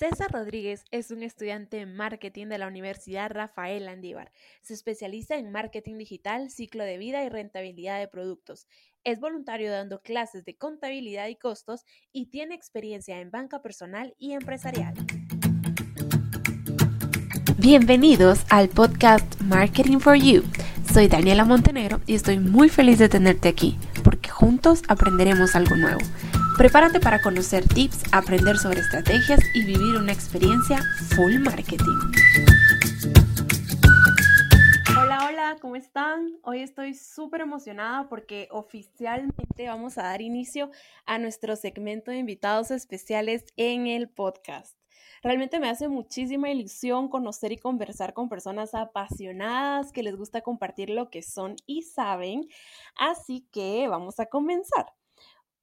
[0.00, 4.32] César Rodríguez es un estudiante de marketing de la Universidad Rafael Andívar.
[4.62, 8.66] Se especializa en marketing digital, ciclo de vida y rentabilidad de productos.
[9.04, 14.32] Es voluntario dando clases de contabilidad y costos y tiene experiencia en banca personal y
[14.32, 14.94] empresarial.
[17.58, 20.44] Bienvenidos al podcast Marketing for You.
[20.90, 26.00] Soy Daniela Montenegro y estoy muy feliz de tenerte aquí porque juntos aprenderemos algo nuevo.
[26.60, 30.78] Prepárate para conocer tips, aprender sobre estrategias y vivir una experiencia
[31.16, 32.12] full marketing.
[35.00, 36.38] Hola, hola, ¿cómo están?
[36.42, 40.70] Hoy estoy súper emocionada porque oficialmente vamos a dar inicio
[41.06, 44.76] a nuestro segmento de invitados especiales en el podcast.
[45.22, 50.90] Realmente me hace muchísima ilusión conocer y conversar con personas apasionadas que les gusta compartir
[50.90, 52.48] lo que son y saben.
[52.96, 54.99] Así que vamos a comenzar.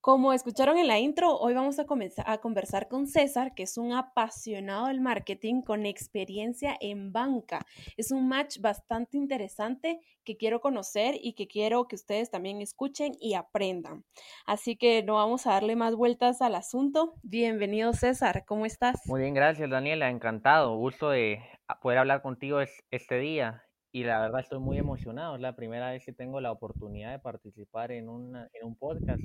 [0.08, 3.78] Como escucharon en la intro, hoy vamos a comenzar a conversar con César, que es
[3.78, 7.66] un apasionado del marketing con experiencia en banca.
[7.98, 13.16] Es un match bastante interesante que quiero conocer y que quiero que ustedes también escuchen
[13.20, 14.06] y aprendan.
[14.46, 17.16] Así que no vamos a darle más vueltas al asunto.
[17.22, 19.02] Bienvenido César, ¿cómo estás?
[19.08, 21.42] Muy bien, gracias Daniela, encantado, gusto de
[21.82, 22.62] poder hablar contigo
[22.92, 25.36] este día y la verdad estoy muy emocionado.
[25.36, 29.20] Es la primera vez que tengo la oportunidad de participar en, en un podcast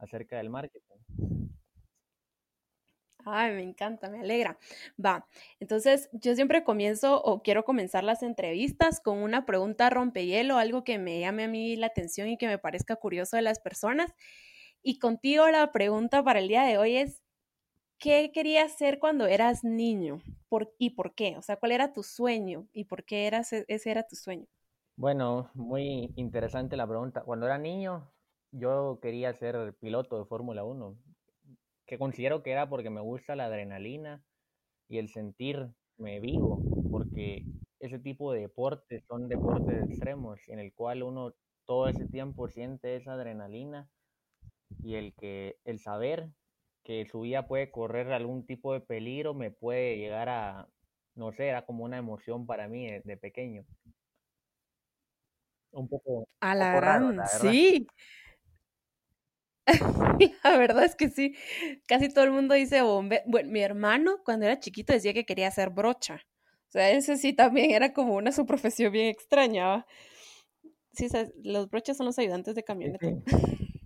[0.00, 0.96] acerca del marketing.
[3.24, 4.58] Ay, me encanta, me alegra.
[5.04, 5.26] Va,
[5.60, 10.98] entonces yo siempre comienzo o quiero comenzar las entrevistas con una pregunta rompehielo, algo que
[10.98, 14.12] me llame a mí la atención y que me parezca curioso de las personas.
[14.82, 17.22] Y contigo la pregunta para el día de hoy es,
[17.98, 20.22] ¿qué querías ser cuando eras niño?
[20.48, 21.36] ¿Por, ¿Y por qué?
[21.36, 22.66] O sea, ¿cuál era tu sueño?
[22.72, 24.46] ¿Y por qué eras, e, ese era tu sueño?
[24.96, 27.22] Bueno, muy interesante la pregunta.
[27.22, 28.10] Cuando era niño,
[28.52, 30.96] yo quería ser piloto de Fórmula 1,
[31.86, 34.22] que considero que era porque me gusta la adrenalina
[34.88, 37.44] y el sentirme vivo, porque
[37.78, 41.34] ese tipo de deportes son deportes extremos en el cual uno
[41.64, 43.88] todo ese tiempo siente esa adrenalina
[44.82, 46.30] y el que el saber
[46.84, 50.68] que su vida puede correr algún tipo de peligro me puede llegar a
[51.14, 53.64] no sé, era como una emoción para mí de, pequeño.
[55.72, 57.86] Un poco, a la gran, sí.
[60.44, 61.34] La verdad es que sí,
[61.86, 63.22] casi todo el mundo dice bombe.
[63.26, 66.20] Bueno, mi hermano cuando era chiquito decía que quería hacer brocha.
[66.68, 69.86] O sea, ese sí también era como una su profesión bien extraña.
[70.92, 71.08] Sí,
[71.42, 73.06] los brochas son los ayudantes de camioneta.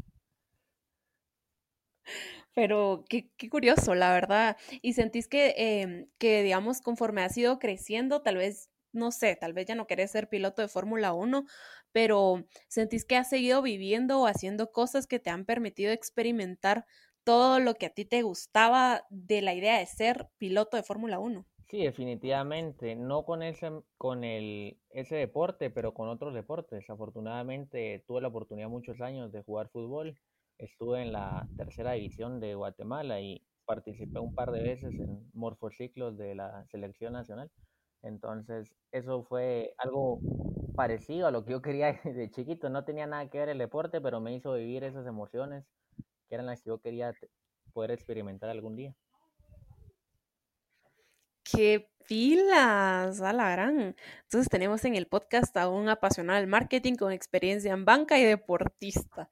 [2.54, 4.56] Pero qué, qué, curioso, la verdad.
[4.80, 9.52] ¿Y sentís que, em, que, digamos, conforme has ido creciendo, tal vez no sé, tal
[9.52, 11.44] vez ya no querés ser piloto de Fórmula 1,
[11.92, 16.86] pero sentís que has seguido viviendo o haciendo cosas que te han permitido experimentar
[17.24, 21.18] todo lo que a ti te gustaba de la idea de ser piloto de Fórmula
[21.18, 21.46] 1.
[21.68, 26.88] Sí, definitivamente, no con ese, con el, ese deporte, pero con otros deportes.
[26.88, 30.16] Afortunadamente tuve la oportunidad muchos años de jugar fútbol.
[30.58, 36.16] Estuve en la tercera división de Guatemala y participé un par de veces en morfociclos
[36.18, 37.50] de la selección nacional.
[38.04, 40.20] Entonces, eso fue algo
[40.76, 42.68] parecido a lo que yo quería de chiquito.
[42.68, 45.64] No tenía nada que ver el deporte, pero me hizo vivir esas emociones
[46.28, 47.14] que eran las que yo quería
[47.72, 48.94] poder experimentar algún día.
[51.42, 53.22] ¡Qué pilas!
[53.22, 53.96] A la gran.
[54.22, 58.24] Entonces tenemos en el podcast a un apasionado del marketing con experiencia en banca y
[58.24, 59.30] deportista.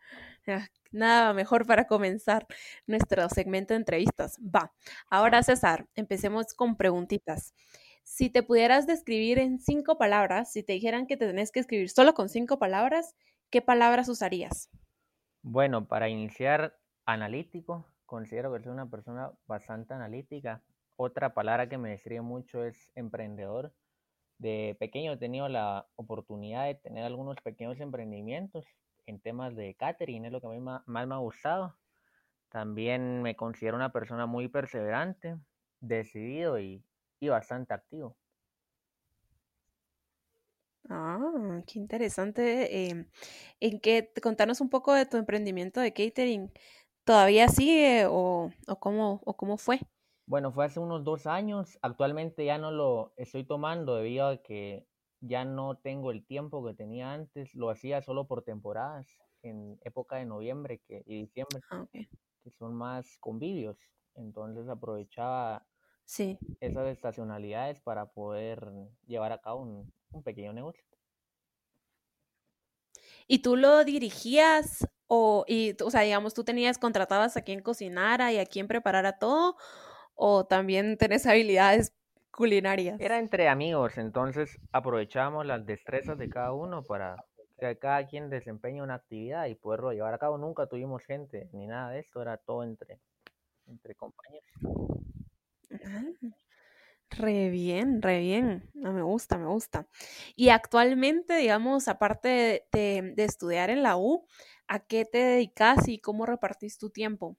[0.91, 2.47] Nada mejor para comenzar
[2.87, 4.39] nuestro segmento de entrevistas.
[4.39, 4.73] Va.
[5.09, 7.55] Ahora, César, empecemos con preguntitas.
[8.03, 11.89] Si te pudieras describir en cinco palabras, si te dijeran que te tenés que escribir
[11.89, 13.15] solo con cinco palabras,
[13.51, 14.71] ¿qué palabras usarías?
[15.43, 17.87] Bueno, para iniciar, analítico.
[18.07, 20.63] Considero que soy una persona bastante analítica.
[20.97, 23.73] Otra palabra que me describe mucho es emprendedor.
[24.39, 28.67] De pequeño he tenido la oportunidad de tener algunos pequeños emprendimientos
[29.07, 31.77] en temas de catering, es lo que más me ha gustado.
[32.51, 35.37] También me considero una persona muy perseverante,
[35.81, 36.85] decidido y
[37.23, 38.17] y bastante activo.
[40.89, 42.89] Ah, qué interesante.
[42.91, 43.07] Em,
[43.61, 44.13] ¿En qué?
[44.23, 46.51] Contanos un poco de tu emprendimiento de catering.
[47.05, 49.81] ¿Todavía sigue o, o, cómo, o cómo fue?
[50.27, 51.79] Bueno, fue hace unos dos años.
[51.83, 54.87] Actualmente ya no lo estoy tomando debido a que
[55.21, 57.55] ya no tengo el tiempo que tenía antes.
[57.55, 59.07] Lo hacía solo por temporadas,
[59.43, 61.87] en época de noviembre que, y diciembre, ah,
[62.43, 63.79] que son más convivios.
[64.15, 65.65] Entonces aprovechaba
[66.05, 66.39] sí.
[66.61, 68.71] esas estacionalidades para poder
[69.07, 70.85] llevar a cabo un, pequeño negocio.
[73.27, 78.33] ¿Y tú lo dirigías o, y, o sea, digamos, tú tenías contratadas a quien cocinara
[78.33, 79.57] y a quien preparara todo?
[80.15, 81.95] o también tenés habilidades
[82.31, 83.01] culinarias?
[83.01, 87.17] Era entre amigos, entonces aprovechamos las destrezas de cada uno para
[87.59, 90.39] que cada quien desempeñe una actividad y poderlo llevar a cabo.
[90.39, 92.99] Nunca tuvimos gente ni nada de esto, era todo entre,
[93.67, 94.51] entre compañeros.
[95.81, 96.33] Ah,
[97.11, 98.71] re bien, re bien.
[98.75, 99.89] No, me gusta, me gusta.
[100.37, 104.27] Y actualmente, digamos, aparte de, de estudiar en la U,
[104.69, 107.39] ¿a qué te dedicas y cómo repartís tu tiempo?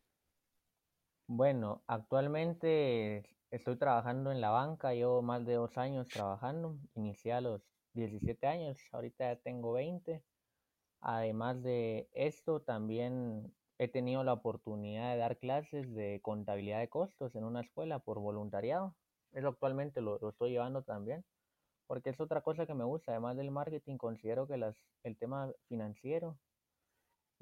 [1.27, 7.41] Bueno, actualmente estoy trabajando en la banca, llevo más de dos años trabajando, inicié a
[7.41, 7.61] los
[7.93, 10.23] 17 años, ahorita ya tengo 20.
[11.01, 17.35] Además de esto, también he tenido la oportunidad de dar clases de contabilidad de costos
[17.35, 18.95] en una escuela por voluntariado.
[19.31, 21.25] Eso actualmente lo, estoy llevando también,
[21.87, 23.11] porque es otra cosa que me gusta.
[23.11, 26.37] Además del marketing, considero que las, el tema financiero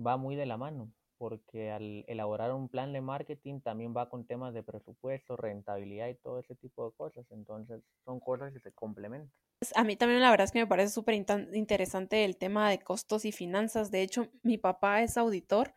[0.05, 0.91] va muy de la mano
[1.21, 6.15] porque al elaborar un plan de marketing también va con temas de presupuesto, rentabilidad y
[6.15, 7.27] todo ese tipo de cosas.
[7.29, 9.31] Entonces son cosas que se complementan.
[9.59, 12.79] Pues, a mí también la verdad es que me parece súper interesante el tema de
[12.79, 13.91] costos y finanzas.
[13.91, 15.75] De hecho, mi papá es auditor.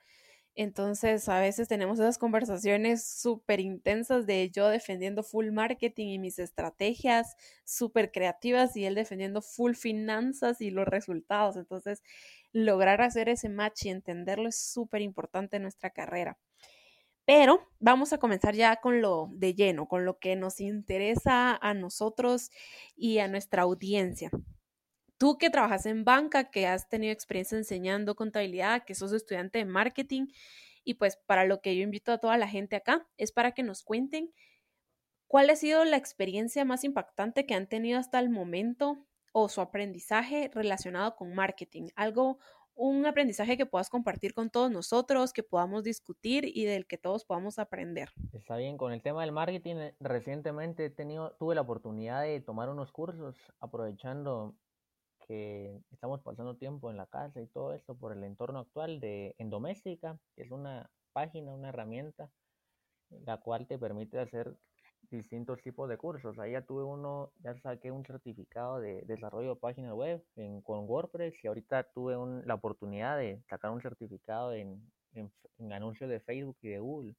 [0.57, 6.39] Entonces, a veces tenemos esas conversaciones súper intensas de yo defendiendo full marketing y mis
[6.39, 7.35] estrategias
[7.65, 11.57] súper creativas y él defendiendo full finanzas y los resultados.
[11.57, 12.03] Entonces,
[12.53, 16.39] lograr hacer ese match y entenderlo es súper importante en nuestra carrera.
[17.27, 21.75] Pero vamos a comenzar ya con lo de lleno, con lo que nos interesa a
[21.75, 22.51] nosotros
[22.97, 24.31] y a nuestra audiencia.
[25.19, 29.65] Tú que trabajas en banca, que has tenido experiencia enseñando contabilidad, que sos estudiante de
[29.65, 30.27] marketing,
[30.85, 33.63] y pues para lo que yo invito a toda la gente acá es para que
[33.63, 34.33] nos cuenten
[35.27, 39.61] cuál ha sido la experiencia más impactante que han tenido hasta el momento o su
[39.61, 42.39] aprendizaje relacionado con marketing, algo,
[42.77, 47.25] un aprendizaje que puedas compartir con todos nosotros, que podamos discutir y del que todos
[47.25, 48.11] podamos aprender.
[48.33, 52.41] Está bien, con el tema del marketing, eh, recientemente he tenido, tuve la oportunidad de
[52.41, 54.55] tomar unos cursos aprovechando
[55.27, 59.35] que estamos pasando tiempo en la casa y todo esto por el entorno actual de
[59.39, 62.31] Endoméstica, que es una página, una herramienta,
[63.25, 64.57] la cual te permite hacer
[65.11, 66.39] distintos tipos de cursos.
[66.39, 70.89] Ahí ya tuve uno, ya saqué un certificado de desarrollo de páginas web en, con
[70.89, 74.83] WordPress y ahorita tuve la oportunidad de sacar un certificado en,
[75.13, 75.33] en,
[75.73, 77.15] anuncios de Facebook y de Google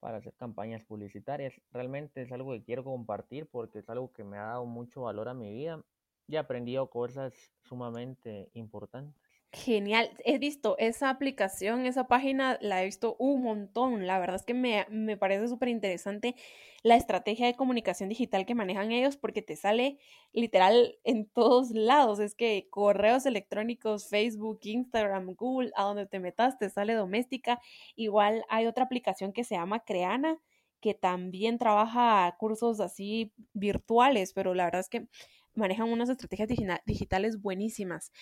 [0.00, 1.54] para hacer campañas publicitarias.
[1.70, 5.28] Realmente es algo que quiero compartir porque es algo que me ha dado mucho valor
[5.28, 5.82] a mi vida
[6.28, 7.32] y aprendido cosas
[7.62, 9.26] sumamente importantes.
[9.52, 14.06] Genial, he visto esa aplicación, esa página, la he visto un montón.
[14.06, 16.34] La verdad es que me, me parece súper interesante
[16.82, 19.98] la estrategia de comunicación digital que manejan ellos porque te sale
[20.32, 22.18] literal en todos lados.
[22.18, 27.58] Es que correos electrónicos, Facebook, Instagram, Google, a donde te metas te sale doméstica.
[27.94, 30.38] Igual hay otra aplicación que se llama Creana
[30.80, 35.08] que también trabaja cursos así virtuales, pero la verdad es que
[35.56, 36.48] manejan unas estrategias
[36.84, 38.12] digitales buenísimas.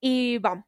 [0.00, 0.64] Y va.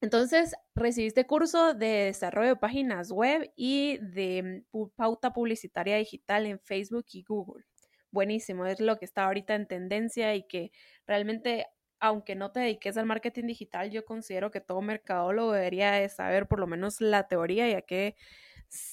[0.00, 4.64] Entonces, recibiste curso de desarrollo de páginas web y de
[4.96, 7.64] pauta publicitaria digital en Facebook y Google.
[8.10, 10.70] Buenísimo, es lo que está ahorita en tendencia y que
[11.06, 11.66] realmente,
[12.00, 16.46] aunque no te dediques al marketing digital, yo considero que todo mercadólogo debería de saber
[16.46, 18.14] por lo menos la teoría y a qué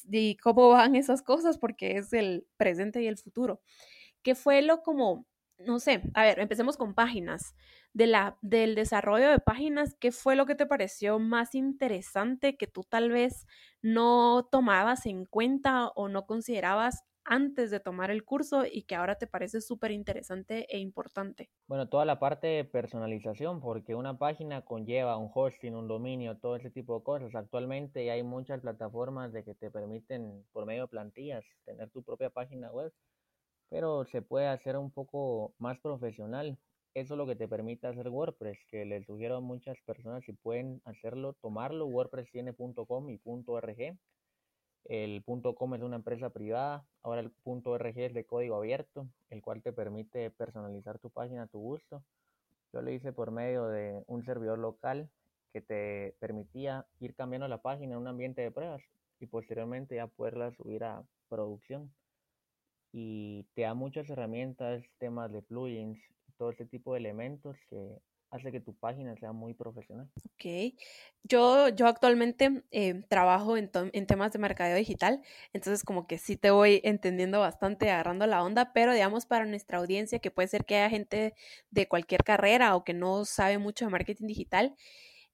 [0.10, 3.62] y cómo van esas cosas porque es el presente y el futuro.
[4.24, 5.28] ¿Qué fue lo como
[5.60, 7.56] no sé, a ver, empecemos con páginas.
[7.94, 12.68] De la, del desarrollo de páginas, ¿qué fue lo que te pareció más interesante que
[12.68, 13.48] tú tal vez
[13.82, 19.16] no tomabas en cuenta o no considerabas antes de tomar el curso y que ahora
[19.16, 21.50] te parece súper interesante e importante?
[21.68, 26.56] Bueno, toda la parte de personalización, porque una página conlleva un hosting, un dominio, todo
[26.56, 27.34] ese tipo de cosas.
[27.34, 32.30] Actualmente hay muchas plataformas de que te permiten, por medio de plantillas, tener tu propia
[32.30, 32.94] página web
[33.70, 36.58] pero se puede hacer un poco más profesional.
[36.94, 40.34] Eso es lo que te permite hacer WordPress, que les sugiero a muchas personas si
[40.34, 41.86] pueden hacerlo, tomarlo.
[41.88, 43.98] WordPress tiene .com y .org.
[44.86, 49.62] El .com es una empresa privada, ahora el .org es de código abierto, el cual
[49.64, 52.04] te permite personalizar tu página a tu gusto.
[52.72, 55.10] Yo lo hice por medio de un servidor local
[55.52, 58.84] que te permitía ir cambiando la página en un ambiente de pruebas
[59.20, 61.92] y posteriormente ya poderla subir a producción
[62.98, 66.00] y te da muchas herramientas, temas de plugins,
[66.38, 68.00] todo ese tipo de elementos que
[68.32, 70.10] hace que tu página sea muy profesional.
[70.16, 70.76] Ok,
[71.24, 75.22] yo, yo actualmente eh, trabajo en, en, temas de mercadeo digital,
[75.52, 79.80] entonces como que sí te voy entendiendo bastante, agarrando la onda, pero digamos para nuestra
[79.80, 81.34] audiencia, que puede ser que haya gente
[81.72, 84.74] de cualquier carrera o que no sabe mucho de marketing digital,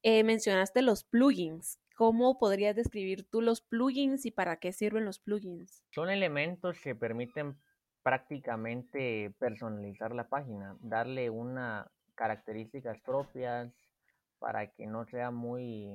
[0.02, 5.20] eh, mencionaste los plugins ¿cómo podrías describir tú los plugins y para qué sirven los
[5.20, 5.84] plugins?
[5.92, 7.60] Son elementos que permiten
[8.02, 13.72] prácticamente personalizar la página, darle unas características propias
[14.40, 15.92] para que no sea muy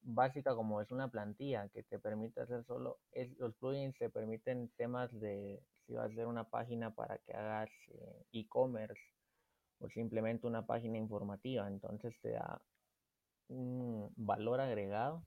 [0.00, 4.70] básica como es una plantilla que te permite hacer solo es, los plugins te permiten
[4.78, 9.02] temas de si vas a hacer una página para que hagas eh, e-commerce
[9.80, 12.62] o simplemente una página informativa entonces te da
[13.50, 15.24] un valor agregado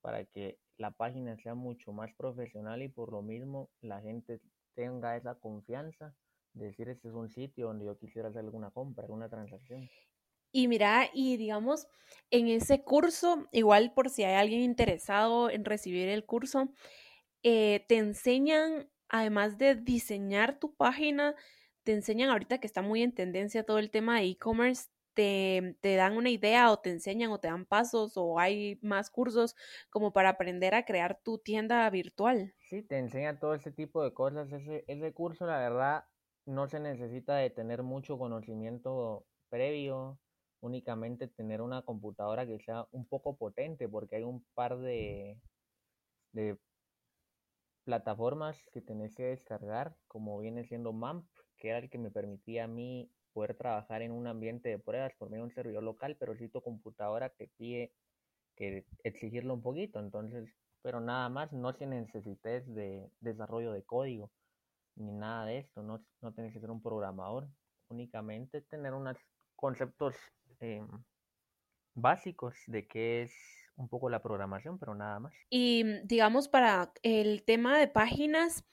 [0.00, 4.40] para que la página sea mucho más profesional y por lo mismo la gente
[4.74, 6.14] tenga esa confianza
[6.52, 9.88] de decir este es un sitio donde yo quisiera hacer alguna compra, alguna transacción.
[10.52, 11.86] Y mira, y digamos,
[12.30, 16.72] en ese curso, igual por si hay alguien interesado en recibir el curso,
[17.42, 21.34] eh, te enseñan, además de diseñar tu página,
[21.82, 25.96] te enseñan ahorita que está muy en tendencia todo el tema de e-commerce, te, te,
[25.96, 29.56] dan una idea o te enseñan o te dan pasos o hay más cursos
[29.90, 32.54] como para aprender a crear tu tienda virtual.
[32.60, 34.52] Sí, te enseña todo ese tipo de cosas.
[34.52, 36.04] Ese, ese curso, la verdad,
[36.44, 40.20] no se necesita de tener mucho conocimiento previo,
[40.60, 45.40] únicamente tener una computadora que sea un poco potente, porque hay un par de,
[46.32, 46.58] de
[47.84, 52.64] plataformas que tenés que descargar, como viene siendo MAMP, que era el que me permitía
[52.64, 56.16] a mí poder trabajar en un ambiente de pruebas por medio de un servidor local,
[56.18, 57.92] pero si tu computadora te pide
[58.56, 60.48] que exigirlo un poquito, entonces,
[60.80, 64.30] pero nada más, no se necesites de desarrollo de código
[64.94, 67.46] ni nada de esto, no, no tienes que ser un programador,
[67.88, 69.18] únicamente tener unos
[69.54, 70.14] conceptos
[70.60, 70.82] eh,
[71.92, 73.34] básicos de qué es
[73.76, 75.34] un poco la programación, pero nada más.
[75.50, 78.64] Y digamos, para el tema de páginas,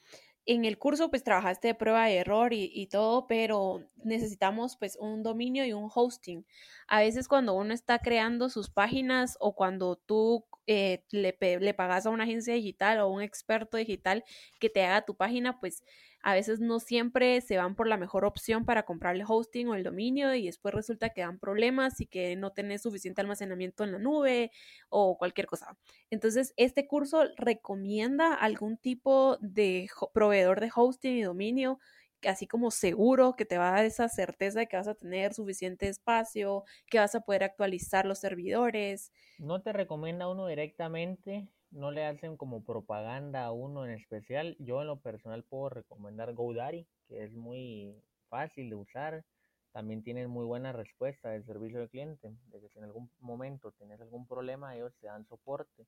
[0.46, 5.22] en el curso pues trabajaste de prueba de error y, todo, pero necesitamos pues un
[5.22, 6.44] dominio y un hosting.
[6.86, 12.06] A veces cuando uno está creando sus páginas o cuando tú eh, le, le pagas
[12.06, 14.24] a una agencia digital o un experto digital
[14.58, 15.82] que te haga tu página, pues
[16.24, 19.74] a veces no siempre se van por la mejor opción para comprar el hosting o
[19.74, 23.92] el dominio y después resulta que dan problemas y que no tenés suficiente almacenamiento en
[23.92, 24.50] la nube
[24.88, 25.76] o cualquier cosa.
[26.08, 31.78] Entonces, este curso recomienda algún tipo de proveedor de hosting y dominio
[32.26, 35.34] así como seguro, que te va a dar esa certeza de que vas a tener
[35.34, 39.12] suficiente espacio, que vas a poder actualizar los servidores.
[39.38, 44.56] No te recomienda uno directamente, no le hacen como propaganda a uno en especial.
[44.60, 49.24] Yo en lo personal puedo recomendar GoDaddy, que es muy fácil de usar.
[49.72, 52.32] También tienen muy buena respuesta del servicio de cliente.
[52.46, 55.86] De que en algún momento tienes algún problema, ellos te dan soporte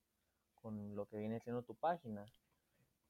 [0.57, 2.27] con lo que viene siendo tu página.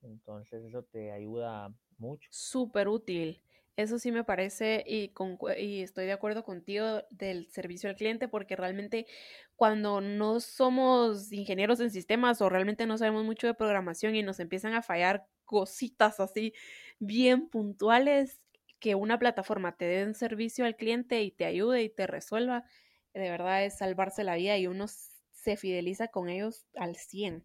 [0.03, 2.29] Entonces eso te ayuda mucho.
[2.31, 3.41] Súper útil.
[3.77, 8.27] Eso sí me parece y, con, y estoy de acuerdo contigo del servicio al cliente
[8.27, 9.07] porque realmente
[9.55, 14.41] cuando no somos ingenieros en sistemas o realmente no sabemos mucho de programación y nos
[14.41, 16.55] empiezan a fallar cositas así
[16.99, 18.41] bien puntuales,
[18.81, 22.65] que una plataforma te dé un servicio al cliente y te ayude y te resuelva,
[23.13, 27.45] de verdad es salvarse la vida y uno se fideliza con ellos al 100.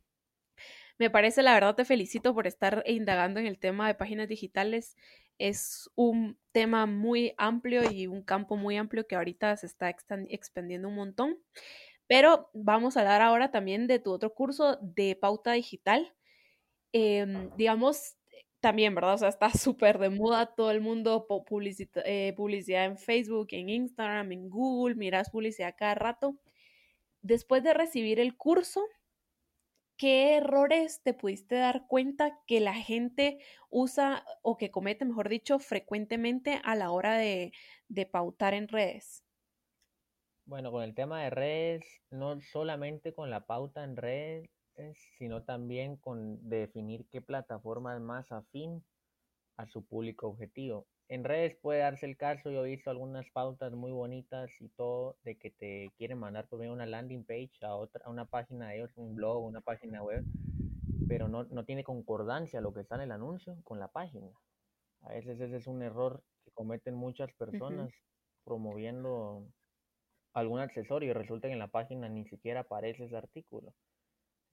[0.98, 4.96] Me parece, la verdad, te felicito por estar indagando en el tema de páginas digitales.
[5.42, 10.88] Es un tema muy amplio y un campo muy amplio que ahorita se está expandiendo
[10.88, 11.40] un montón.
[12.06, 16.14] Pero vamos a hablar ahora también de tu otro curso de pauta digital.
[16.94, 18.18] Em, digamos,
[18.60, 19.16] también, ¿verdad?
[19.16, 21.26] O sea, está súper de moda todo el mundo,
[22.06, 26.36] eh, publicidad en Facebook, en Instagram, en Google, miras publicidad cada rato.
[27.24, 28.86] Después de recibir el curso,
[30.02, 33.38] ¿qué errores te pudiste dar cuenta que la gente
[33.70, 37.52] usa o que comete, mejor dicho, frecuentemente a la hora de,
[38.12, 39.24] pautar en redes?
[40.46, 44.50] Bueno, con el tema de redes, no solamente con la pauta en redes,
[45.20, 48.84] sino también con definir qué plataforma es más afín
[49.58, 53.74] a su público objetivo en redes puede darse el caso, yo he visto algunas pautas
[53.74, 57.76] muy bonitas y todo de que te quieren mandar por medio una landing page a
[57.76, 60.24] otra, a una página de ellos, un blog, una página web,
[61.10, 64.32] pero no, no tiene concordancia lo que está en el anuncio con la página.
[65.02, 67.92] A veces ese es un error que cometen muchas personas
[68.46, 69.46] promoviendo
[70.32, 73.74] algún accesorio y resulta que en la página ni siquiera aparece ese artículo.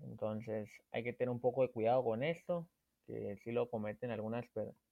[0.00, 2.66] Entonces hay que tener un poco de cuidado con esto,
[3.06, 4.44] que sí lo cometen algunas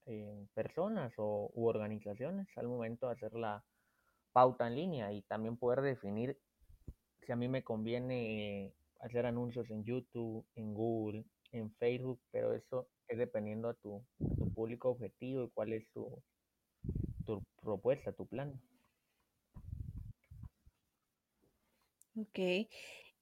[0.07, 3.65] eh, personas o, u organizaciones al momento de hacer la
[4.33, 6.39] pauta en línea y también poder definir
[7.25, 12.89] si a mí me conviene hacer anuncios en YouTube, en Google, en Facebook, pero eso
[13.09, 14.05] es dependiendo a tu,
[14.55, 16.23] público objetivo y cuál es tu,
[17.25, 18.61] tu propuesta, tu plan.
[22.17, 22.39] Ok.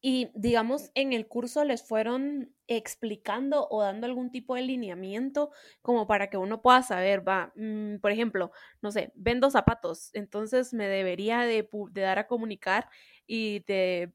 [0.06, 6.06] Y digamos, en el curso les fueron explicando o dando algún tipo de lineamiento como
[6.06, 10.88] para que uno pueda saber, va, mm, por ejemplo, no sé, vendo zapatos, entonces me
[10.88, 12.87] debería de, dar a comunicar
[13.26, 14.12] y de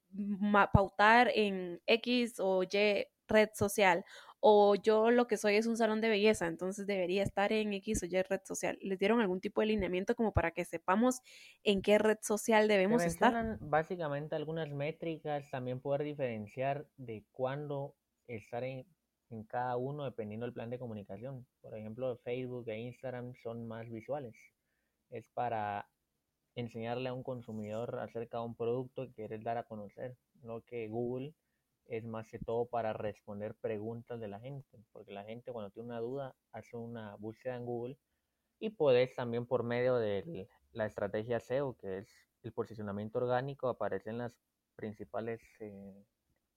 [0.72, 4.06] pautar en X o Y red social
[4.40, 8.04] o yo lo que soy es un salón de belleza, entonces debería estar en X
[8.04, 8.78] o Y red social.
[8.82, 11.22] ¿Les dieron algún tipo de lineamiento como para que sepamos
[11.64, 13.58] en qué red social debemos estar?
[13.60, 17.96] Básicamente algunas métricas, también poder diferenciar de cuándo
[18.28, 18.86] estar en,
[19.30, 21.46] en cada uno dependiendo del plan de comunicación.
[21.62, 24.36] Por ejemplo, Facebook e Instagram son más visuales.
[25.10, 25.90] Es para
[26.56, 30.88] enseñarle a un consumidor acerca de un producto que quieres dar a conocer, no que
[30.88, 31.34] Google
[31.90, 35.90] es más que todo para responder preguntas de la gente, porque la gente cuando tiene
[35.90, 37.98] una duda hace una búsqueda en Google
[38.60, 44.12] y puedes también por medio de la estrategia SEO, que es el posicionamiento orgánico, aparecer
[44.12, 44.38] en las
[44.76, 46.06] principales eh,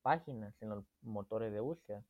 [0.03, 2.05] páginas, en los motores de búsqueda.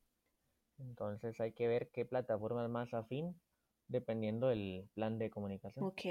[0.79, 3.39] Entonces hay que ver qué plataforma es más afín
[3.87, 5.85] dependiendo del plan de comunicación.
[5.85, 6.01] Ok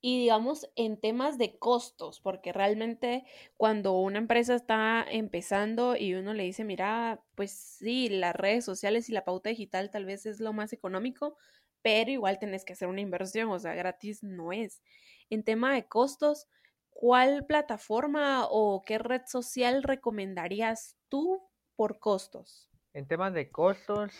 [0.00, 3.24] y digamos en temas de costos, porque realmente
[3.56, 9.08] cuando una empresa está empezando y uno le dice, mira, pues sí, las redes sociales
[9.08, 11.36] y la pauta digital tal vez es lo más económico,
[11.82, 14.82] pero igual tenés que hacer una inversión, o sea, gratis no es.
[15.30, 16.46] En tema de costos,
[16.90, 21.42] ¿cuál plataforma o qué red social recomendarías tú
[21.74, 22.70] por costos?
[22.92, 24.12] En temas de costos,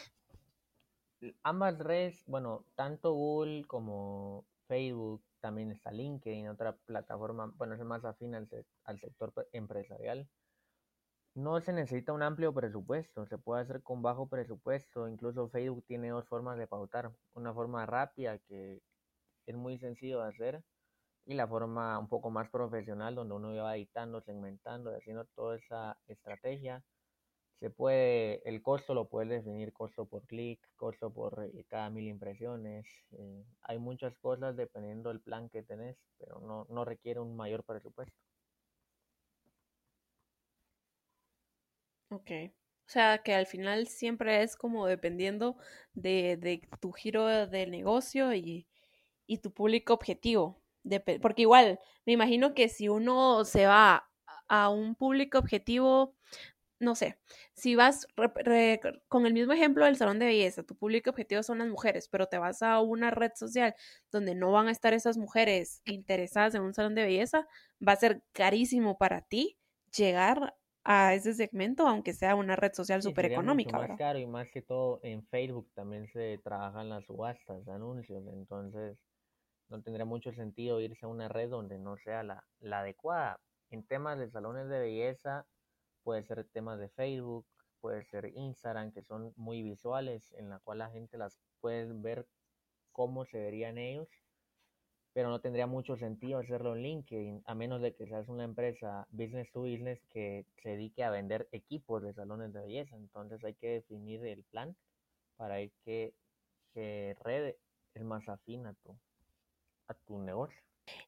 [1.43, 8.05] ambas redes, bueno, tanto Google como Facebook también está LinkedIn, otra plataforma, bueno, es más
[8.05, 8.49] afín al,
[9.01, 10.29] sector empresarial.
[11.35, 15.09] No se necesita un amplio presupuesto, se puede hacer con bajo presupuesto.
[15.09, 17.13] Incluso Facebook tiene dos formas de pautar.
[17.35, 18.83] Una forma rápida que
[19.47, 20.65] es muy sencillo de hacer
[21.25, 25.99] y la forma un poco más profesional donde uno va editando, segmentando, haciendo toda esa
[26.07, 26.83] estrategia
[27.61, 32.07] se puede, el costo lo puedes definir costo por clic, costo por eh, cada mil
[32.07, 32.87] impresiones.
[33.13, 37.65] Eh, hay muchas cosas dependiendo del plan que tenés, pero no, no requiere un mayor
[37.65, 38.17] presupuesto.
[42.11, 42.31] Ok.
[42.87, 45.57] O sea, que al final siempre es como dependiendo
[45.93, 48.67] de, de tu giro de negocio y,
[49.27, 50.63] y tu público objetivo.
[51.23, 54.09] porque igual, me imagino que si uno se va
[54.49, 56.15] a un público objetivo
[56.81, 57.19] no sé,
[57.55, 58.07] si vas
[59.09, 62.27] con el mismo ejemplo del salón de belleza, tu público objetivo son las mujeres, pero
[62.27, 63.75] te vas a una red social
[64.13, 67.49] donde no van a estar esas mujeres interesadas en un salón de belleza,
[67.87, 69.59] va a ser carísimo para ti
[69.97, 73.77] llegar a ese segmento, aunque sea una red social súper económica.
[73.77, 78.25] Más caro y más que todo en Facebook también se trabajan las subastas de anuncios,
[78.29, 78.97] entonces
[79.69, 83.41] no tendría mucho sentido irse a una red donde no sea la, la adecuada.
[83.71, 85.47] En temas de salones de belleza,
[86.09, 87.45] puede ser temas de Facebook,
[87.83, 92.27] puede ser Instagram, que son muy visuales, en la cual la gente las puede ver
[92.93, 94.09] cómo se verían ellos,
[95.13, 99.07] pero no tendría mucho sentido hacerlo en LinkedIn, a menos de que seas una empresa
[99.11, 102.97] business to business que se dedique a vender equipos de salones de belleza.
[102.97, 104.75] Entonces hay que definir el plan
[105.37, 106.15] para ver qué,
[107.23, 107.55] red
[107.93, 108.97] es más afín a tu,
[109.89, 110.59] a tu negocio.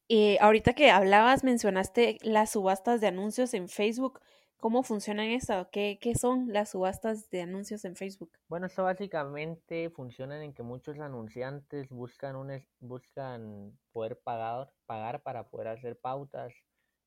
[0.08, 4.20] Y ahorita que hablabas, mencionaste las subastas de anuncios en Facebook.
[4.60, 5.70] ¿Cómo funcionan eso?
[5.72, 8.30] ¿Qué, ¿Qué, son las subastas de anuncios en Facebook?
[8.46, 15.48] Bueno, esto básicamente funciona en que muchos anunciantes buscan, un, buscan poder pagar, pagar para
[15.48, 16.52] poder hacer pautas.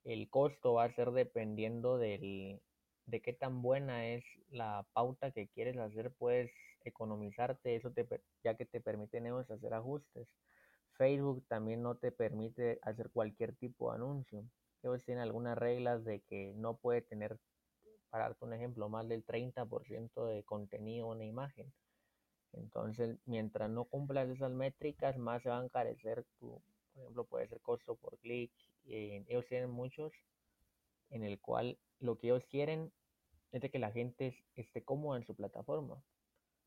[0.04, 2.60] El costo va a ser dependiendo del,
[3.06, 6.12] de qué tan buena es la pauta que quieres hacer.
[6.12, 6.52] Puedes
[6.86, 8.08] economizarte, eso te,
[8.44, 10.28] ya que te permite hacer ajustes.
[10.94, 14.44] Facebook también no te permite hacer cualquier tipo de anuncio
[14.84, 17.39] ellos tienen algunas reglas de que no puede tener,
[18.10, 21.74] para darte un ejemplo, más del 30% de contenido en una imagen.
[22.54, 26.62] Entonces, mientras no cumplas esas métricas, más se va a encarecer tu,
[26.93, 28.52] por ejemplo, puede ser costo por clic.
[28.86, 30.13] Eh, ellos tienen muchos
[31.10, 32.91] en el cual lo que ellos quieren
[33.52, 36.04] es de que la gente esté cómoda en su plataforma.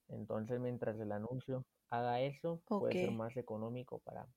[0.08, 4.28] Entonces, mientras el anuncio haga eso, puede ser más económico para,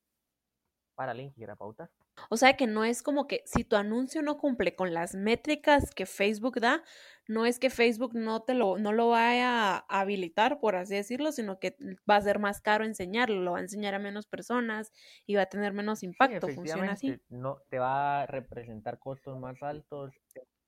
[1.00, 1.88] para alguien que quiera pautar.
[2.28, 5.94] O sea que no es como que si tu anuncio no cumple con las métricas
[5.94, 6.82] que Facebook da,
[7.26, 11.32] no es que Facebook no te lo, no lo vaya a habilitar, por así decirlo,
[11.32, 11.74] sino que
[12.08, 14.92] va a ser más caro enseñarlo, lo va a enseñar a menos personas
[15.24, 16.48] y va a tener menos impacto.
[16.48, 17.18] Funciona así.
[17.30, 20.12] No, te va a representar costos más altos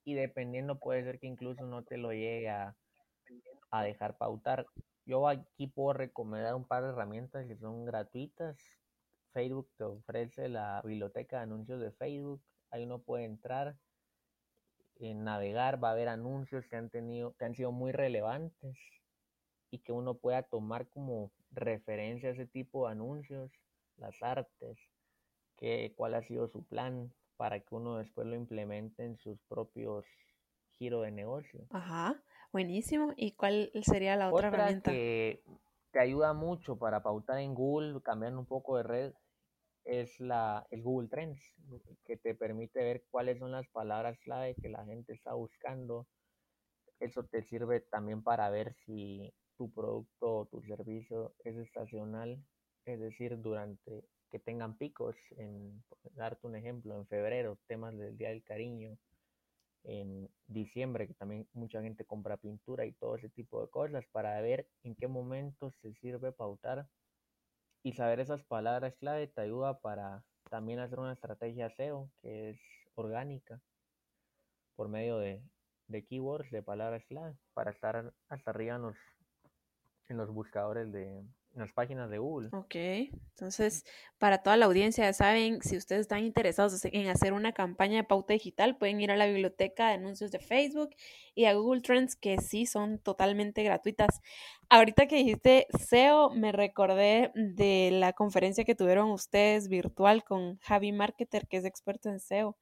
[0.03, 2.75] y dependiendo puede ser que incluso no te lo llegue a,
[3.71, 4.65] a dejar pautar.
[5.05, 8.57] Yo aquí puedo recomendar un par de herramientas que son gratuitas
[9.33, 12.43] Facebook te ofrece la biblioteca de anuncios de Facebook.
[12.71, 13.77] Ahí uno puede entrar
[14.97, 18.79] en navegar, va a haber anuncios que han tenido, que han sido muy relevantes
[19.71, 23.51] y que uno pueda tomar como referencia a ese tipo de anuncios,
[23.97, 24.79] las artes,
[25.57, 30.05] que, cuál ha sido su plan para que uno después lo implemente en sus propios
[30.79, 31.67] giros de negocio.
[31.71, 33.13] Ajá, buenísimo.
[33.17, 34.91] ¿Y cuál sería la otra, otra herramienta?
[34.91, 35.43] que
[35.91, 39.13] te ayuda mucho para pautar en Google, cambiando un poco de red,
[39.85, 41.41] es la, el Google Trends,
[42.05, 46.07] que te permite ver cuáles son las palabras clave que la gente está buscando.
[47.01, 52.43] Eso te sirve también para ver si tu producto o tu servicio es estacional,
[52.85, 58.31] es decir, durante que tengan picos, en darte un ejemplo, en febrero, temas del Día
[58.31, 58.97] del Cariño,
[59.85, 64.41] en diciembre, que también mucha gente compra pintura y todo ese tipo de cosas, para
[64.41, 66.89] ver en qué momento se sirve pautar
[67.83, 72.61] y saber esas palabras clave te ayuda para también hacer una estrategia SEO que es
[72.95, 73.61] orgánica
[74.77, 75.43] por medio de,
[75.89, 78.97] de keywords, de palabras clave, para estar hasta arriba en los,
[80.09, 82.49] en los buscadores de, en las páginas de Google.
[82.53, 83.85] Ok, entonces
[84.19, 88.05] para toda la audiencia, ya saben, si ustedes están interesados en hacer una campaña de
[88.05, 90.91] pauta digital, pueden ir a la biblioteca de anuncios de Facebook
[91.35, 94.21] y a Google Trends, que sí son totalmente gratuitas.
[94.69, 100.93] Ahorita que dijiste SEO, me recordé de la conferencia que tuvieron ustedes virtual con Javi
[100.93, 102.57] Marketer, que es experto en SEO.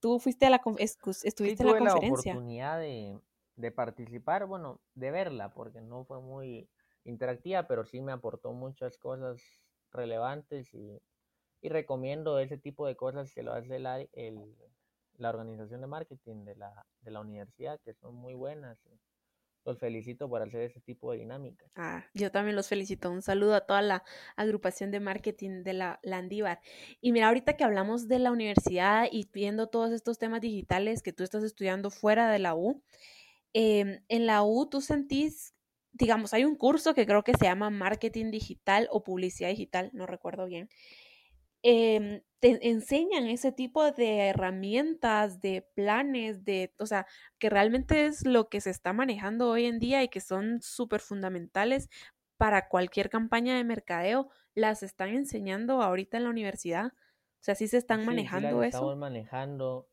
[0.00, 0.62] Tú fuiste a la
[1.22, 2.32] estuviste en la conferencia.
[2.32, 3.18] la oportunidad de,
[3.56, 6.70] de participar, bueno, de verla, porque no fue muy
[7.04, 9.42] interactiva, pero sí me aportó muchas cosas
[9.92, 11.00] relevantes y,
[11.60, 14.56] y recomiendo ese tipo de cosas que lo hace la, el,
[15.18, 18.78] la organización de marketing de la, de la universidad, que son muy buenas.
[19.66, 21.66] Los felicito por hacer ese tipo de dinámica.
[21.74, 23.10] Ah, yo también los felicito.
[23.10, 24.02] Un saludo a toda la
[24.34, 26.60] agrupación de marketing de la Landívar.
[27.02, 31.12] Y mira, ahorita que hablamos de la universidad y viendo todos estos temas digitales que
[31.12, 32.82] tú estás estudiando fuera de la U,
[33.52, 35.54] eh, en la U tú sentís
[35.92, 40.06] digamos, hay un curso que creo que se llama Marketing Digital o Publicidad Digital, no
[40.06, 40.68] recuerdo bien.
[41.62, 47.06] Em, te enseñan ese tipo de herramientas, de planes, de, o sea,
[47.38, 51.00] que realmente es lo que se está manejando hoy en día y que son súper
[51.00, 51.90] fundamentales
[52.38, 56.86] para cualquier campaña de mercadeo, las están enseñando ahorita en la universidad.
[56.86, 58.78] O sea, sí se están manejando eso.
[58.78, 59.89] Estamos manejando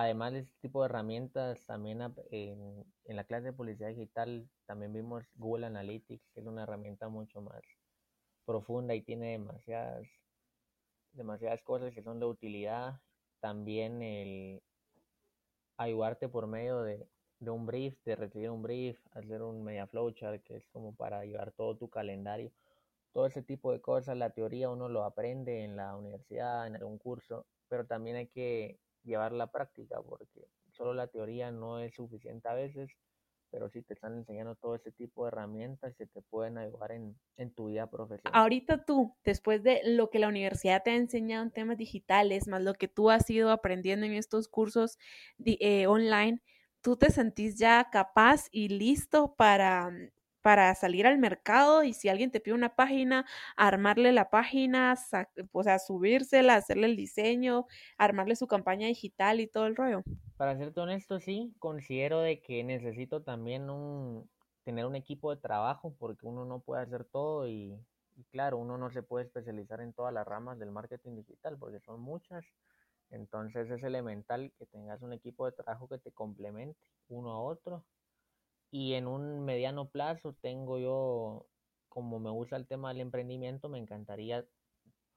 [0.00, 5.26] además de este tipo de herramientas, también en, la clase de publicidad digital también vimos
[5.34, 7.60] Google Analytics, que es una herramienta mucho más
[8.46, 10.08] profunda y tiene demasiadas,
[11.12, 12.98] demasiadas cosas que son de utilidad.
[13.40, 14.62] También el
[15.76, 17.06] ayudarte por medio de,
[17.38, 21.26] de un brief, de recibir un brief, hacer un media flowchart, que es como para
[21.26, 22.50] llevar todo tu calendario.
[23.12, 26.96] Todo ese tipo de cosas, la teoría uno lo aprende en la universidad, en algún
[26.96, 32.48] curso, pero también hay que llevar la práctica, porque solo la teoría no es suficiente
[32.48, 32.90] a veces,
[33.50, 37.16] pero sí te están enseñando todo ese tipo de herramientas que te pueden ayudar en,
[37.54, 38.32] tu vida profesional.
[38.40, 42.62] Ahorita tú, después de lo que la universidad te ha enseñado en temas digitales, más
[42.62, 44.98] lo que tú has ido aprendiendo en estos cursos
[45.44, 46.40] eh, online,
[46.80, 49.90] ¿tú te sentís ya capaz y listo para
[50.42, 53.26] para salir al mercado y si alguien te pide una página,
[53.56, 54.94] armarle la página,
[55.52, 57.66] o sea, subírsela, hacerle el diseño,
[57.98, 60.02] armarle su campaña digital y todo el rollo.
[60.36, 64.28] Para serte honesto, sí, considero de que necesito también un,
[64.64, 67.78] tener un equipo de trabajo porque uno no puede hacer todo y,
[68.16, 71.80] y claro, uno no se puede especializar en todas las ramas del marketing digital porque
[71.80, 72.44] son muchas.
[73.10, 77.84] Entonces es elemental que tengas un equipo de trabajo que te complemente uno a otro
[78.70, 81.46] y en un mediano plazo tengo yo,
[81.88, 84.46] como me gusta el tema del emprendimiento, me encantaría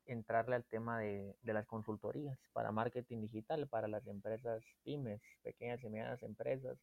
[0.06, 5.90] entrarle al tema de, las consultorías para marketing digital, para las empresas pymes, pequeñas y
[5.90, 6.78] medianas empresas,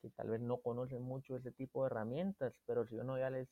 [0.00, 3.48] que tal vez no conocen mucho ese tipo de herramientas, pero si uno ya les,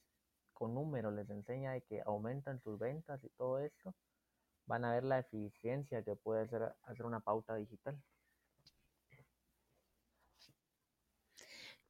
[0.53, 3.95] con números, les enseña de que aumentan sus ventas y todo esto,
[4.67, 8.01] van a ver la eficiencia que puede ser hacer una pauta digital.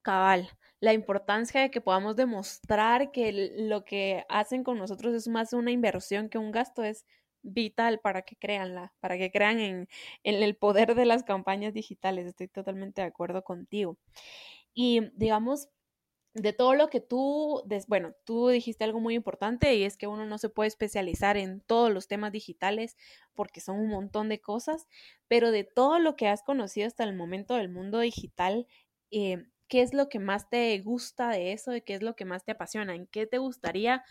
[0.06, 5.52] Cabal, la importancia de que podamos demostrar que lo que hacen con nosotros es más
[5.52, 7.04] una inversión que un gasto es
[7.42, 9.88] vital para que creanla, para que crean en,
[10.22, 12.26] el poder de las campañas digitales.
[12.26, 13.98] Estoy totalmente de acuerdo contigo.
[14.74, 15.68] Y digamos,
[16.34, 20.24] de todo lo que tú, bueno, tú dijiste algo muy importante y es que uno
[20.24, 22.96] no se puede especializar en todos los temas digitales
[23.34, 24.86] porque son un montón de cosas,
[25.26, 28.68] pero de todo lo que has conocido hasta el momento del mundo digital,
[29.10, 32.24] eh, ¿qué es lo que más te gusta de eso y qué es lo que
[32.24, 32.94] más te apasiona?
[32.94, 34.04] ¿En qué te gustaría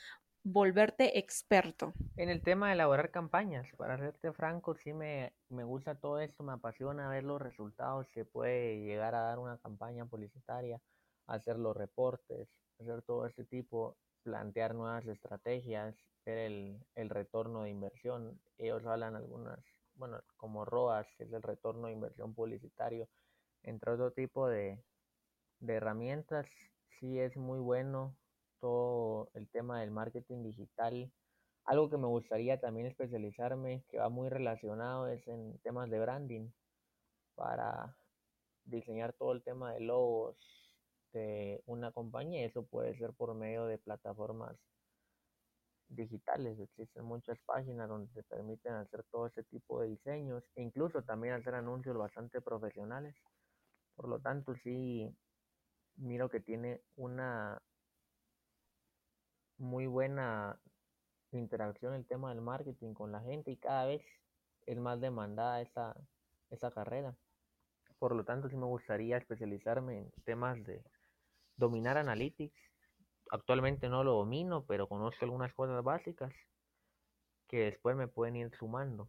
[0.44, 1.94] volverte experto?
[2.18, 6.44] En el tema de elaborar campañas, para serte franco, sí me, me gusta todo esto,
[6.44, 10.80] me apasiona ver los resultados que puede llegar a dar una campaña publicitaria,
[11.28, 12.48] hacer los reportes,
[12.80, 18.40] hacer todo este tipo, plantear nuevas estrategias, ver el, el retorno de inversión.
[18.58, 19.60] Ellos hablan algunas,
[19.96, 23.08] bueno, como ROAS, que es el retorno de inversión publicitario,
[23.64, 24.80] entre otro tipo de,
[25.60, 26.48] de herramientas,
[27.00, 28.16] sí es muy bueno
[28.60, 31.12] todo el tema del marketing digital.
[31.66, 36.52] Algo que me gustaría también especializarme, que va muy relacionado, es en temas de branding,
[37.36, 37.98] para
[38.64, 40.38] diseñar todo el tema de logos
[41.14, 42.46] de una compañía.
[42.46, 44.58] Eso puede ser por medio de plataformas
[45.88, 46.60] digitales.
[46.60, 51.36] Existen muchas páginas donde te permiten hacer todo ese tipo de diseños e incluso también
[51.36, 53.16] hacer anuncios bastante profesionales.
[53.96, 55.16] Por lo tanto, sí
[55.98, 57.62] miro que tiene una
[59.58, 60.60] muy buena
[61.32, 64.02] interacción el tema del marketing con la gente y cada vez
[64.66, 65.96] es más demandada esa,
[66.50, 67.16] esa carrera.
[68.00, 70.84] Por lo tanto, sí me gustaría especializarme en temas de
[71.56, 72.60] dominar analytics.
[73.32, 76.34] Actualmente no lo domino, pero conozco algunas cosas básicas
[77.48, 79.08] que después me pueden ir sumando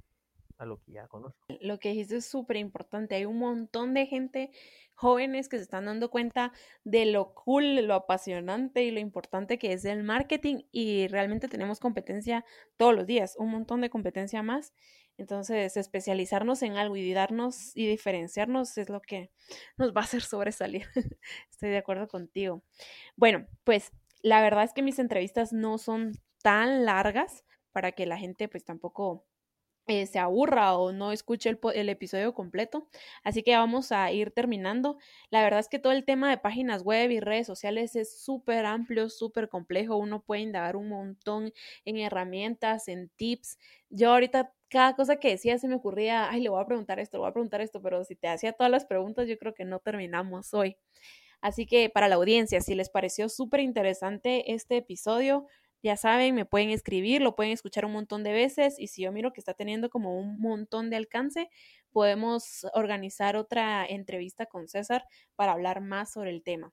[0.59, 1.39] a lo que ya conozco.
[1.61, 3.15] Lo que dijiste es súper importante.
[3.15, 4.51] Hay un montón de gente
[4.95, 6.53] jóvenes que se están dando cuenta
[6.85, 11.81] de lo cool, lo apasionante y lo importante que es el marketing y realmente tenemos
[11.81, 12.45] competencia
[12.77, 14.73] todos los días, un montón de competencia más.
[15.19, 19.31] Entonces, especializarnos en algo y darnos y diferenciarnos es lo que
[19.79, 20.87] nos va a hacer sobresalir.
[21.51, 22.63] Estoy de acuerdo contigo.
[23.17, 23.93] Bueno, pues
[24.23, 28.65] la verdad es que mis entrevistas no son tan largas para que la gente pues
[28.65, 29.27] tampoco
[29.87, 32.89] eh, se aburra o no escuche el, episodio completo.
[33.23, 34.99] Así que vamos a ir terminando.
[35.31, 38.67] La verdad es que todo el tema de páginas web y redes sociales es súper
[38.67, 39.97] amplio, súper complejo.
[39.97, 41.53] Uno puede indagar un montón
[41.85, 43.59] en herramientas, en tips.
[43.91, 47.19] Yo ahorita cada cosa que decía se me ocurría, ay, le voy a preguntar esto,
[47.19, 49.65] le voy a preguntar esto, pero si te hacía todas las preguntas, yo creo que
[49.65, 50.77] no terminamos hoy.
[51.41, 55.47] Así que para la audiencia, si les pareció súper interesante este episodio,
[55.83, 59.13] ya saben, me pueden escribir, lo pueden escuchar un montón de veces y si yo
[59.13, 61.49] miro que está teniendo como un montón de alcance,
[61.93, 65.05] podemos organizar otra entrevista con César
[65.37, 66.73] para hablar más sobre el tema.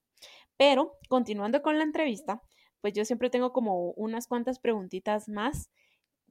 [0.58, 2.42] Pero, continuando con la entrevista,
[2.82, 5.70] pues yo siempre tengo como unas cuantas preguntitas más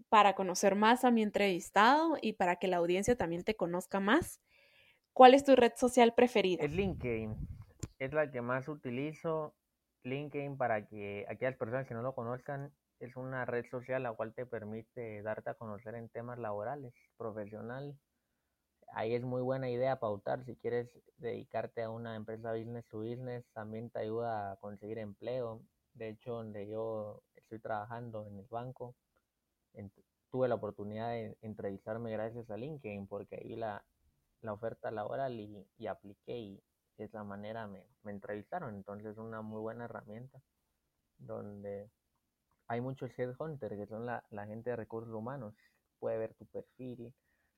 [0.08, 4.40] para conocer más a mi entrevistado y para que la audiencia también te conozca más.
[5.12, 6.64] ¿Cuál es tu red social preferida?
[6.64, 7.37] Es LinkedIn.
[7.98, 9.54] Es la que más utilizo
[10.04, 14.34] LinkedIn, para que aquellas personas que no lo conozcan, es una red social la cual
[14.34, 17.98] te permite darte a conocer en temas laborales, profesional.
[18.94, 23.44] Ahí es muy buena idea pautar si quieres dedicarte a una empresa business to business,
[23.52, 25.62] también te ayuda a conseguir empleo.
[25.94, 28.94] De hecho, donde yo estoy trabajando en el banco,
[30.30, 33.84] tuve la oportunidad de entrevistarme gracias a LinkedIn porque ahí la,
[34.40, 36.62] la oferta laboral y, y apliqué y,
[37.02, 38.74] de esa manera me, me entrevistaron.
[38.74, 40.40] Entonces es una muy buena herramienta
[41.18, 41.90] donde
[42.68, 45.54] hay muchos headhunters que son la, la, gente de recursos humanos.
[45.98, 47.12] Puede ver tu perfil,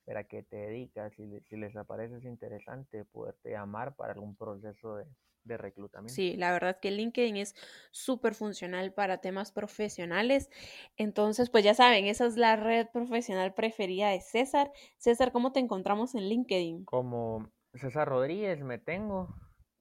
[0.07, 4.37] ver a qué te dedicas, si, si les aparece es interesante, poderte llamar para algún
[4.37, 5.07] proceso de,
[5.44, 6.14] de reclutamiento.
[6.14, 7.54] Sí, la verdad que LinkedIn es
[7.90, 10.50] súper funcional para temas profesionales.
[10.96, 14.72] Entonces, pues ya saben, esa es la red profesional preferida de César.
[14.98, 16.85] César, ¿cómo te encontramos en LinkedIn?
[16.85, 19.35] Como César Rodríguez me tengo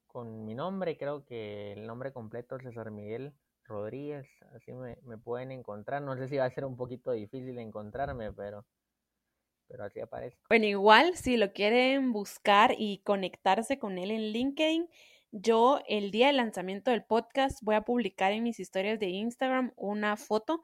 [0.07, 3.33] con mi nombre, creo que el nombre completo es César Miguel
[3.65, 6.01] Rodríguez, así me, me, pueden encontrar.
[6.01, 8.65] No sé si va a ser un poquito difícil encontrarme, pero,
[9.67, 10.37] pero así aparece.
[10.49, 14.89] Bueno, igual si lo quieren buscar y conectarse con él en LinkedIn,
[15.31, 19.73] yo el día del lanzamiento del podcast voy a publicar en mis historias de Instagram
[19.75, 20.61] una foto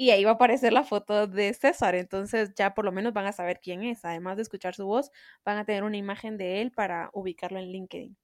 [0.00, 1.94] y ahí va a aparecer la foto de César.
[1.94, 4.02] Entonces ya por lo menos van a saber quién es.
[4.02, 5.10] Además de escuchar su voz,
[5.44, 8.16] van a tener una imagen de él para ubicarlo en LinkedIn.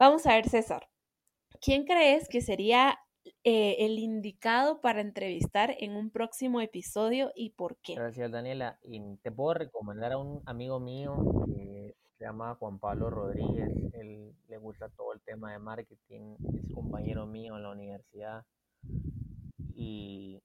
[0.00, 0.88] Vamos a ver, César.
[1.60, 2.98] ¿Quién crees que sería
[3.44, 7.94] eh, el indicado para entrevistar en un próximo episodio y por qué?
[7.94, 8.80] Gracias, Daniela.
[8.82, 11.14] Y te puedo recomendar a un amigo mío
[11.54, 13.70] que se llama Juan Pablo Rodríguez.
[13.94, 18.44] Él le gusta todo el tema de marketing, es compañero mío en la universidad
[19.72, 20.42] y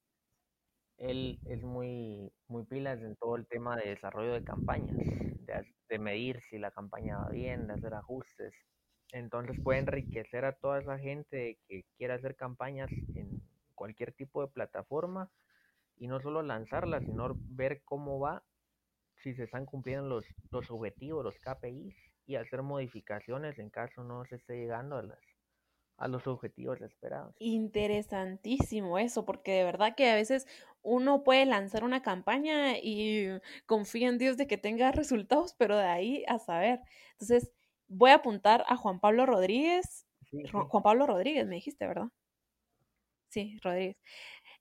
[0.98, 4.96] él es muy, muy pilas en todo el tema de desarrollo de campañas,
[5.90, 8.54] de, medir si la campaña va bien, de hacer ajustes.
[9.12, 13.42] Entonces puede enriquecer a toda esa gente que quiera hacer campañas en
[13.76, 15.30] cualquier tipo de plataforma
[15.98, 18.44] y no solo lanzarlas, sino ver cómo va,
[19.18, 24.26] si se están cumpliendo los, los objetivos, los KPIs y hacer modificaciones en caso no
[24.26, 25.35] se esté llegando a las,
[25.98, 27.36] a los objetivos esperados.
[27.40, 30.48] Interesantísimo eso, porque de verdad que a veces
[30.82, 33.28] uno puede lanzar una campaña y
[33.66, 36.82] confía en Dios de que tenga resultados, pero de ahí a saber.
[37.14, 37.52] Entonces,
[37.88, 40.06] voy a apuntar a Juan Pablo Rodríguez.
[40.52, 42.10] Juan Pablo Rodríguez, me dijiste, ¿verdad?
[43.30, 43.98] Sí, Rodríguez.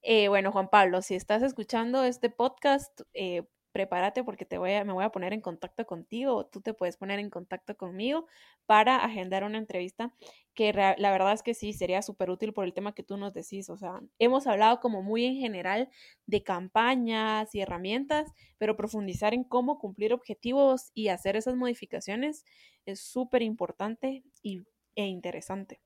[0.03, 3.45] Eh, bueno, Juan Pablo, si estás escuchando este podcast, eh,
[3.75, 6.75] prepárate porque te voy a, me voy a poner en contacto contigo o tú te
[6.75, 8.27] puedes poner en contacto conmigo
[8.67, 10.15] para agendar una entrevista
[10.55, 13.35] que la verdad es que sí sería súper útil por el tema que tú nos
[13.35, 13.69] decís.
[13.69, 15.91] O sea, hemos hablado como muy en general
[16.27, 22.45] de campañas y herramientas, pero profundizar en cómo cumplir objetivos y hacer esas modificaciones
[22.87, 25.81] es súper importante e interesante.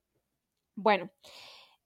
[0.74, 1.10] Bueno,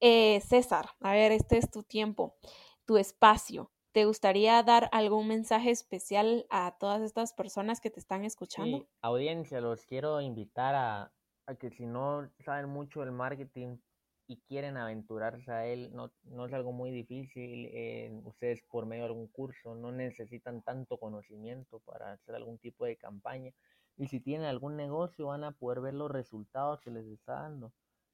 [0.00, 2.36] eh, César, a ver, este es tu tiempo,
[2.84, 3.70] tu espacio.
[3.92, 8.78] ¿Te gustaría dar algún mensaje especial a todas estas personas que te están escuchando?
[8.78, 11.12] Sí, audiencia, los quiero invitar a,
[11.56, 13.78] que si no saben mucho del marketing
[14.26, 17.68] y quieren aventurarse a él, no, no es algo muy difícil.
[17.72, 22.84] Eh, ustedes por medio de algún curso no necesitan tanto conocimiento para hacer algún tipo
[22.84, 23.52] de campaña.
[23.96, 27.72] Y si tienen algún negocio van a poder ver los resultados que les está dando.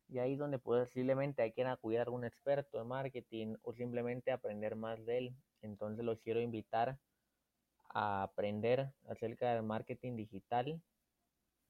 [0.09, 4.33] Y ahí es donde posiblemente hay que acudir a algún experto de marketing o simplemente
[4.33, 5.37] aprender más de él.
[5.63, 6.99] Entonces los quiero invitar
[7.91, 10.81] a aprender acerca del marketing digital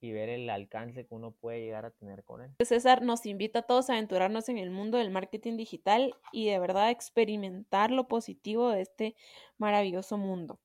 [0.00, 2.54] y ver el alcance que uno puede llegar a tener con él.
[2.64, 6.58] César nos invita a todos a aventurarnos en el mundo del marketing digital y de
[6.58, 9.14] verdad experimentar lo positivo de este
[9.58, 10.60] maravilloso mundo.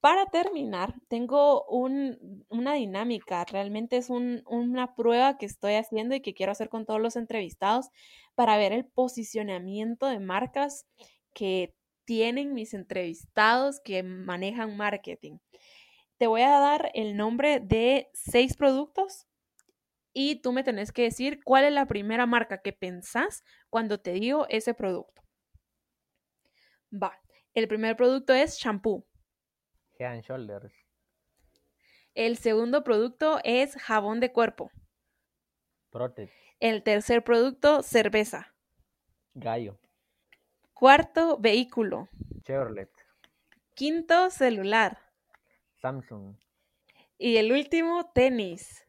[0.00, 6.52] Para terminar, tengo una dinámica, realmente es una prueba que estoy haciendo y que quiero
[6.52, 7.90] hacer con todos los entrevistados
[8.34, 10.86] para ver el posicionamiento de marcas
[11.34, 11.74] que
[12.06, 15.36] tienen mis entrevistados que manejan marketing.
[16.20, 19.26] Te voy a dar el nombre de seis productos
[20.12, 24.12] y tú me tenés que decir cuál es la primera marca que pensás cuando te
[24.12, 25.22] digo ese producto.
[26.92, 27.18] Va,
[27.54, 29.06] el primer producto es shampoo.
[29.98, 30.74] Head Shoulders.
[32.12, 34.70] El segundo producto es jabón de cuerpo.
[35.88, 36.34] Protect.
[36.58, 38.54] El tercer producto, cerveza.
[39.32, 39.80] Gallo.
[40.74, 42.10] Cuarto, vehículo.
[42.42, 42.90] Chevrolet.
[43.74, 45.09] Quinto, celular.
[45.80, 46.36] Samsung.
[47.18, 48.86] Y el último, tenis.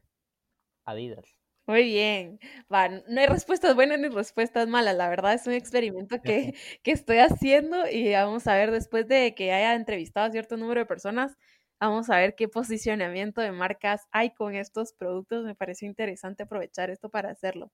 [0.84, 1.36] Adidas.
[1.66, 2.40] Muy bien.
[2.72, 4.96] Va, no hay respuestas buenas ni respuestas malas.
[4.96, 9.34] La verdad es un experimento que, que, estoy haciendo y vamos a ver después de
[9.34, 11.36] que haya entrevistado a cierto número de personas,
[11.80, 15.44] vamos a ver qué posicionamiento de marcas hay con estos productos.
[15.44, 17.70] Me pareció interesante aprovechar esto para hacerlo.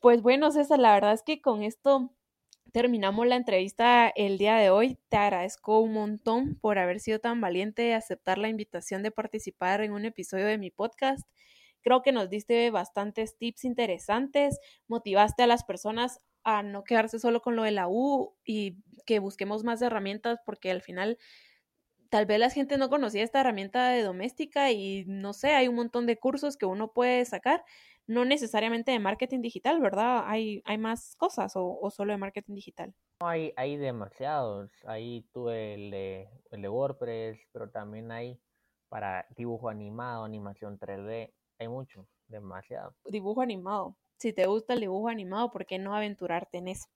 [0.00, 2.12] Pues bueno, César, la verdad es que con esto
[2.72, 4.98] terminamos la entrevista el día de hoy.
[5.08, 9.80] Te agradezco un montón por haber sido tan valiente de aceptar la invitación de participar
[9.80, 11.28] en un episodio de mi podcast.
[11.82, 17.40] Creo que nos diste bastantes tips interesantes, motivaste a las personas a no quedarse solo
[17.40, 21.18] con lo de la U y que busquemos más herramientas porque al final
[22.10, 25.76] tal vez la gente no conocía esta herramienta de doméstica y no sé, hay un
[25.76, 27.64] montón de cursos que uno puede sacar,
[28.10, 30.24] no necesariamente de marketing digital, ¿verdad?
[30.26, 32.92] Hay, hay más cosas o, solo de marketing digital.
[33.20, 38.40] Hay, hay demasiados, ahí tuve el de, el de WordPress, pero también hay
[38.88, 42.96] para dibujo animado, animación 3D, hay mucho, demasiado.
[43.04, 43.96] Dibujo animado.
[44.18, 46.88] Si te gusta el dibujo animado, ¿por qué no aventurarte en eso?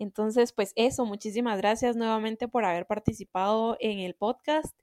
[0.00, 4.76] Entonces, pues eso, muchísimas gracias nuevamente por haber participado en el podcast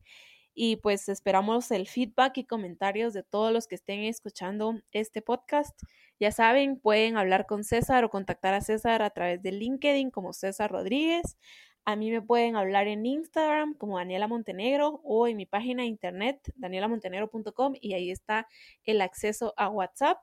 [0.60, 5.80] y pues esperamos el feedback y comentarios de todos los que estén escuchando este podcast.
[6.20, 10.34] Ya saben, pueden hablar con César o contactar a César a través de LinkedIn como
[10.34, 11.38] César Rodríguez.
[11.86, 15.90] A mí me pueden hablar en Instagram como Daniela Montenegro o en mi página de
[15.90, 18.48] internet danielamontenegro.com y ahí está
[18.84, 20.18] el acceso a WhatsApp.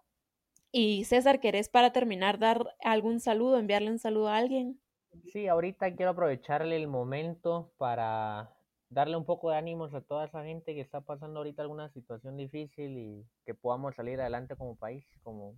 [0.72, 4.80] Y César, ¿querés para terminar dar algún saludo, enviarle un saludo a alguien?
[5.26, 8.50] Sí, ahorita quiero aprovecharle el momento para
[8.88, 12.36] darle un poco de ánimos a toda esa gente que está pasando ahorita alguna situación
[12.36, 15.56] difícil y que podamos salir adelante como país, como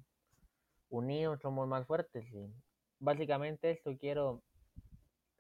[0.89, 2.25] unidos somos más fuertes.
[2.33, 2.53] Y
[2.99, 4.43] básicamente esto quiero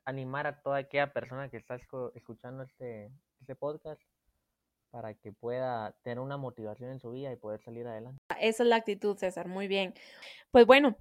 [0.05, 1.79] animar a toda aquella persona que está
[2.14, 4.01] escuchando este, este podcast
[4.90, 8.18] para que pueda tener una motivación en su vida y poder salir adelante.
[8.40, 9.49] Esa es la actitud, César.
[9.49, 9.94] Muy bien.
[10.51, 10.96] Pues bueno,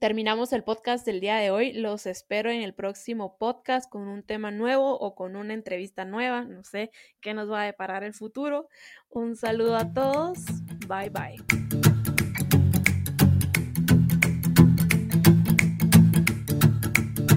[0.00, 1.72] terminamos el podcast del día de hoy.
[1.72, 6.44] Los espero en el próximo podcast con un tema nuevo o con una entrevista nueva.
[6.44, 8.68] No sé qué nos va a deparar el futuro.
[9.08, 10.38] Un saludo a todos.
[10.88, 11.83] Bye bye.